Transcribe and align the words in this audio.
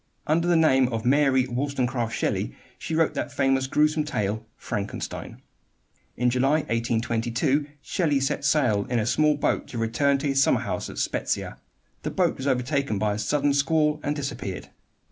Under 0.25 0.47
the 0.47 0.55
name 0.55 0.87
of 0.87 1.05
Mary 1.05 1.45
Wollstonecraft 1.47 2.11
Shelley 2.15 2.55
she 2.79 2.95
wrote 2.95 3.13
that 3.13 3.31
famous 3.31 3.67
grewsome 3.67 4.03
tale, 4.03 4.43
"Frankenstein." 4.57 5.43
In 6.17 6.31
July, 6.31 6.61
1822, 6.69 7.67
Shelley 7.83 8.19
set 8.19 8.43
sail 8.43 8.85
in 8.85 8.97
a 8.97 9.05
small 9.05 9.35
boat 9.37 9.67
to 9.67 9.77
return 9.77 10.17
to 10.17 10.27
his 10.27 10.41
summer 10.41 10.61
home 10.61 10.81
at 10.89 10.97
Spezia. 10.97 11.57
The 12.01 12.09
boat 12.09 12.37
was 12.37 12.47
overtaken 12.47 12.97
by 12.97 13.13
a 13.13 13.19
sudden 13.19 13.53
squall 13.53 13.99
and 14.01 14.15
disappeared. 14.15 14.69